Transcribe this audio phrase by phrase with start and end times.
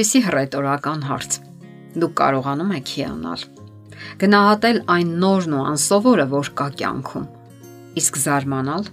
[0.00, 1.34] Այսպիսի հռետորական հարց.
[2.00, 3.42] Դուք կարողանում եք հիանալ։
[4.22, 7.26] Գնահատել այն նորն ու անսովորը, որ կա կյանքում։
[8.00, 8.88] Իսկ զարմանալ։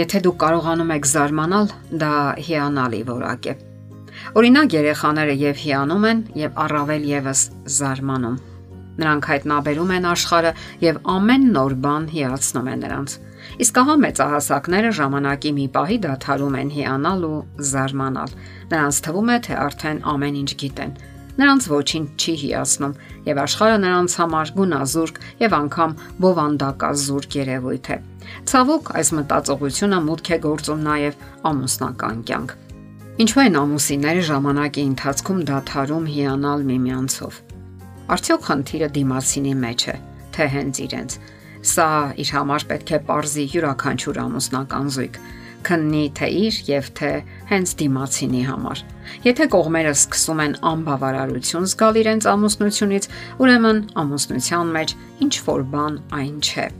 [0.00, 1.70] Եթե դուք կարողանում եք զարմանալ,
[2.02, 2.10] դա
[2.48, 3.54] հիանալի որակ է։
[4.42, 7.46] Օրինակ երեխաները եւ հիանում են եւ առավել եւս
[7.78, 8.36] զարմանում։
[9.04, 10.52] Նրանք հայտնաբերում են աշխարհը
[10.82, 13.18] եւ ամեն նոր բան հիացնում է նրանց։
[13.64, 18.36] Իսկ ահա մեծահասակները ժամանակի մի պահի դադարում են հիանալ ու զարմանալ։
[18.74, 20.96] Նրանց թվում է, թե արդեն ամեն ինչ գիտեն։
[21.34, 22.92] Նրանց ոչինչ չի հիացնում
[23.26, 25.94] եւ աշխարհը նրանց համար գունազուրկ եւ անգամ
[26.24, 27.96] բովանդակազուրկ երևույթ է։
[28.50, 32.54] Ցավոք, այս մտածողությունը մուտք է գործում նաեւ ամուսնական կյանք։
[33.24, 37.36] Ինչու են ամուսինները ժամանակի ընթացքում դադարում հիանալ միմյանցով։
[38.14, 39.94] Արդյոք խնդիրը դիմացինի մեջ է,
[40.34, 41.18] թե հենց իրենց։
[41.64, 41.88] Սա
[42.20, 45.18] իր համար պետք է parzի յուրաքանչյուր ամուսնական զույգ
[45.64, 47.10] քննի թե իր եւ թե
[47.50, 48.84] հենց դիմացինի համար։
[49.24, 56.40] Եթե կողմերը սկսում են անբավարարություն զգալ իրենց ամուսնությունից, ուրեմն ամուսնության մեջ ինչ որ բան այն
[56.44, 56.72] չէ։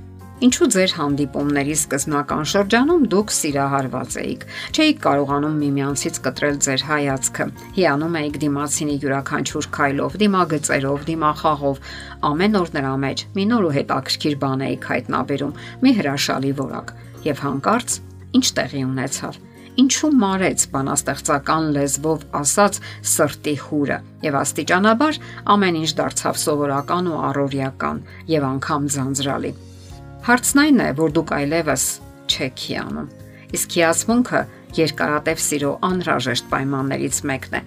[0.44, 4.42] Ինչու ձեր հանդիպումների սկզբնական շրջանում դուք սիրահարված էիք։
[4.76, 7.46] Չէիք կարողանում միմյանցից կտրել ձեր հայացքը։
[7.78, 11.80] Հիանում էիք դիմացինի յուրաքանչյուր քայլով, դիմագծերով, դիմախաղով։
[12.28, 17.44] Ամեն օր նրա մեջ մի նոր ու հետաքրքիր բան էիք հայտնաբերում, մի հրաշալի որակ։ Եվ
[17.48, 17.98] հանկարծ
[18.36, 19.42] ինչ տեղի ունեցավ
[19.74, 22.78] ինչու մարեց բանաստեղծական լեզվով ասած
[23.14, 25.20] սրտի հուրը եւ աստիճանաբար
[25.56, 28.02] ամեն ինչ դարձավ սովորական ու առօրյական
[28.38, 29.56] եւ անգամ ձանձրալի
[30.24, 31.82] Հարցն այն է, որ դուք այլևս
[32.32, 33.08] չեք հիանում։
[33.58, 34.38] Իսկ հիացմունքը
[34.78, 37.60] երկարատև սիրո անհրաժեշտ պայմաններից մեկն է։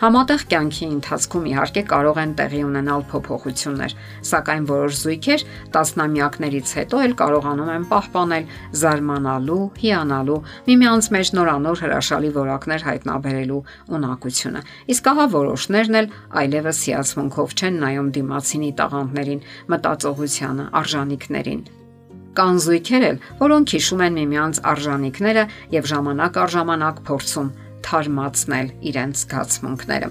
[0.00, 3.94] Համատեղ կյանքի ընթացքում իհարկե կարող են տեղի ունենալ փոփոխություններ,
[4.30, 5.46] սակայն որոշ զույգեր
[5.78, 8.50] տասնամյակներից հետո էլ կարողանում են պահպանել
[8.82, 13.64] զարմանալու, հիանալու, միմյանց մեջ նորանոր հրաշալի որակներ հայտնաբերելու
[13.96, 14.64] ունակությունը։
[14.98, 21.68] Իսկ ահա որոշներն էլ այլևս հիացմունքով չեն նայում դիմացինի տաղանդներին, մտածողությանը, արժանինքներին,
[22.38, 27.52] Կան զույգեր էլ, որոնք հիշում են միմյանց արժանինքները եւ ժամանակ առ ժամանակ փորձում
[27.90, 30.10] թարմացնել իրենց զգացմունքները։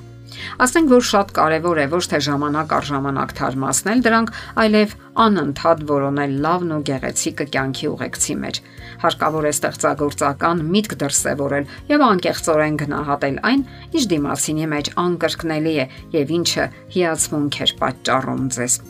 [0.63, 4.93] Ասենք որ շատ կարևոր է ոչ թե ժամանակ առ ժամանակ թարմացնել դրանք, այլև
[5.25, 8.61] անընդհատ որոնել լավն ու գեղեցիկը կյանքի ուղեկցի մեջ։
[9.03, 13.65] Հարկավոր է ստեղծագործական միտք դրսևորել եւ անկեղծորեն գնահատել այն,
[13.95, 16.69] ինչ դիմացինի մեջ անկրկնելի է եւ ինչը
[16.99, 18.81] հիացմունք է պատճառում ձեզ։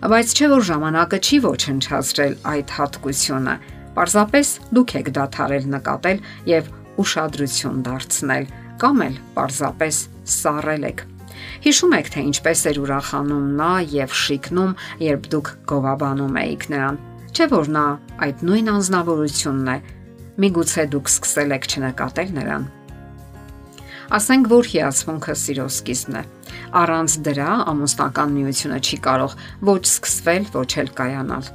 [0.00, 3.54] Բայց չէ որ ժամանակը չի ոչնչացրել այդ հատկությունը։
[3.96, 6.20] Պարզապես դուք եք դադարել նկատել
[6.50, 6.70] եւ
[7.04, 8.50] ուշադրություն դարձնել
[8.80, 9.96] կամ էլ պարզապես
[10.40, 11.04] սառել եք։
[11.64, 17.00] Հիշում եք թե ինչպես էր ուրախանում նա եւ շիկնում, երբ դուք գովաբանում էիք նրան։
[17.30, 17.86] Չէ որ նա
[18.26, 19.78] այդ նույն անznավորությունն է։
[20.40, 22.68] Միգուցե դուք սկսել եք չնկատել նրան։
[24.10, 26.22] Ասենք որ հիացմունքը սիրո սկիզբն է։
[26.80, 29.36] Առանց դրա ամուսնական միությունը չի կարող
[29.68, 31.50] ոչ սկսվել, ոչ էլ կայանալ։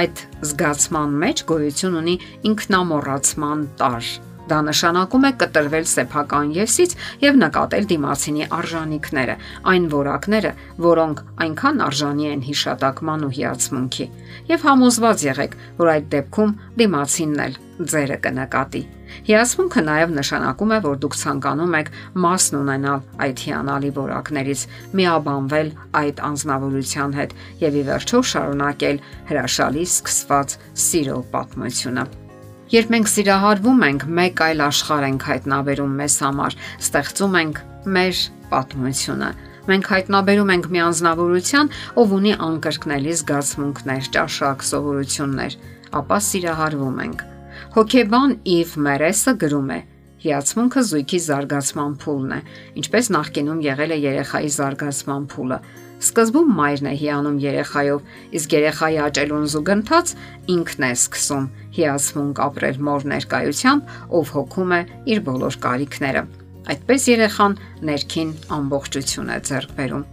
[0.00, 2.16] Այդ զգացման մեջ գոյություն ունի
[2.50, 4.10] ինքնամոռացման տար,
[4.50, 9.36] Դա նշանակում է կտրվել սեփական եսից եւ նկատել դիմացինի արժանինքները,
[9.72, 10.50] այն որակները,
[10.84, 14.08] որոնք այնքան արժանի են հիշատակման ու հիացմունքի։
[14.52, 16.52] Եվ համոզված եղեք, որ այդ դեպքում
[16.82, 17.56] դիմացինն էլ
[17.94, 18.82] ձերը կնկատի։
[19.24, 21.90] Հիացմունքը նաև նշանակում է, որ դուք ցանկանում եք
[22.24, 24.64] մասն ունենալ այդ հիանալի որակներից,
[25.00, 25.70] միաբանվել
[26.02, 29.00] այդ անznավորության հետ եւ ի վերջո շարունակել
[29.30, 32.23] հրաշալի սկսված սիրո պատմությունը։
[32.72, 37.58] Երբ մենք սիրահարվում ենք, մեկ այլ աշխարհ ենք հայտնաբերում մեզ համար, ստեղծում ենք
[37.96, 38.20] մեր
[38.54, 39.28] պատմությունը։
[39.68, 41.70] Մենք հայտնաբերում ենք մի անznավորության,
[42.00, 45.58] ով ունի անկրկնելի զգացմունքներ, ճաշակ, սովորություններ,
[46.00, 47.26] ապա սիրահարվում ենք։
[47.76, 49.80] Հոկեբան Իվ Մերեսը գրում է.
[50.24, 52.36] Հիացմունքը զույգի զարգացման փուլն է,
[52.80, 55.58] ինչպես նախկինում եղել է երեխայի զարգացման փուլը։
[56.04, 58.06] Սկզբում մայրն է հիանում երեխայով,
[58.40, 60.14] իսկ երեխայի աճելուն զուգընթաց
[60.54, 64.80] ինքն է սկսում հիացմունք ապրել մոր ներկայությամբ, ով հոգում է
[65.12, 66.22] իր բոլոր կարիքները։
[66.72, 70.06] Այդպես երեխան ներքին ամբողջություն է ձեռք բերում։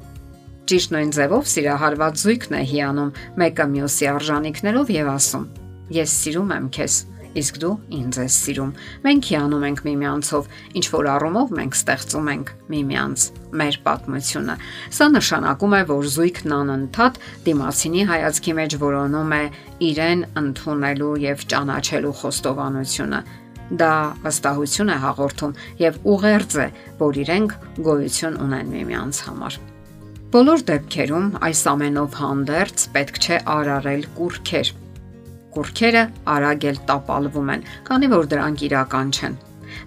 [0.71, 5.47] Ճիշտ նույն ձևով սիրահարված զույգն է հիանում մեկը մյուսի արժանինքներով եւ ասում.
[5.91, 6.99] Ես սիրում եմ քեզ
[7.37, 8.71] իսկ դու ինձ ես սիրում։
[9.05, 10.49] Մենք հիանում ենք միմյանցով,
[10.81, 13.25] ինչ որ առումով մենք ստեղծում ենք միմյանց
[13.61, 14.55] մեր պատմությունը։
[14.97, 19.43] Սա նշանակում է, որ զույգն անընդհատ դիմացինի հայացքի մեջ որոնում է
[19.91, 23.21] իրեն ընդունելու եւ ճանաչելու խոստովանությունը
[23.71, 23.91] դա
[24.25, 26.67] վստահություն է հաղորդում եւ ուղերձ է,
[26.99, 27.53] որ իրենք
[27.87, 29.59] գոյություն ունեն միմյանց համար։
[30.31, 34.69] Բոլոր դեպքերում այս ամենով հանդերձ պետք չէ արարել կուրքեր,
[35.55, 36.03] Կուրքերը
[36.33, 39.39] արագ էլ տապալվում են, քանի որ դրանք իրական չեն։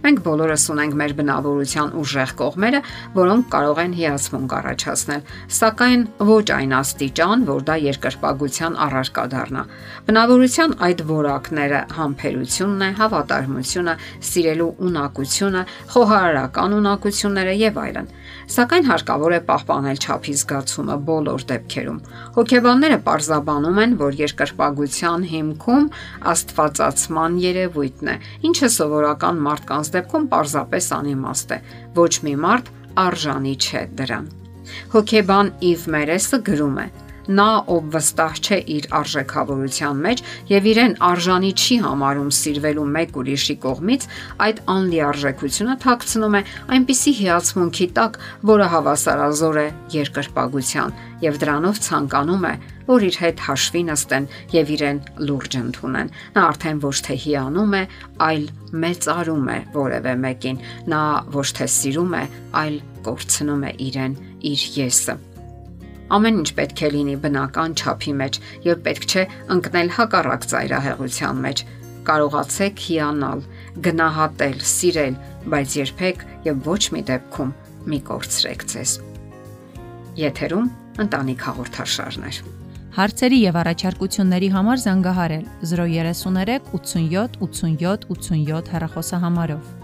[0.04, 2.80] Մենք բոլորս ունենք մեր բնավորության ուժեղ կողմերը,
[3.14, 5.22] որոնք կարող են հիացմունք առաջացնել,
[5.58, 9.64] սակայն ոչ այն աստիճան, որ դա երկրպագության առարկա դառնա։
[10.08, 13.94] Բնավորության այդ որակները համբերությունն է, հավատարմությունը,
[14.30, 15.62] սիրելու ունակությունը,
[15.94, 18.10] խոհարարական ունակությունները եւ այլն։
[18.54, 22.00] Սակայն հարկավոր է պահպանել ճափի զգացումը բոլոր դեպքերում։
[22.34, 25.86] Հոգեբանները պարզաբանում են, որ երկրպագության հիմքում
[26.34, 28.16] աստվածացման երևույթն է,
[28.48, 29.40] ինչը սովորական
[29.74, 31.56] մարդկանց դեպքում պարզապես անիմաստ է։
[31.98, 32.68] Ոչ մի մարդ
[33.04, 34.26] արժանի չէ դրան։
[34.94, 36.86] Հոգեբան Իվ Մերեսը գրում է.
[37.24, 43.56] Նա, ով վստահ չէ իր արժեքավորության մեջ եւ իրեն արժանի չի համարում սիրվելու մեկ ուրիշի
[43.64, 44.06] կողմից,
[44.44, 46.42] այդ անլիարժեքությունը թաքցնում է
[46.76, 48.20] այնպիսի հիացմունքի տակ,
[48.52, 52.54] որը հավասարազոր է երկրպագության եւ դրանով ցանկանում է,
[52.84, 57.84] որ իր հետ հաշվի նստեն եւ իրեն լուրջ ընդունեն։ Նա արդեն ոչ թե հիանում է,
[58.28, 58.48] այլ
[58.84, 61.04] մեծարում է որևէ մեկին։ Նա
[61.40, 62.24] ոչ թե սիրում է,
[62.64, 64.18] այլ կորցնում է իրեն,
[64.52, 65.33] իր եսը։
[66.12, 69.22] Ամեն ինչ պետք է լինի բնական չափի մեջ եւ պետք չէ
[69.54, 71.62] ընկնել հակառակ ծայրահեղության մեջ։
[72.04, 73.44] Կարողացեք հիանալ,
[73.86, 75.14] գնահատել, սիրել,
[75.54, 77.54] բայց երբեք եւ ոչ մի դեպքում
[77.88, 78.92] մի կորցրեք ձեզ։
[80.20, 80.68] Եթերում
[81.04, 82.42] ընտանիք հաղորդաշարներ։
[82.94, 89.83] Հարցերի եւ առաջարկությունների համար զանգահարել 033 87 87 87 հեռախոսահամարով։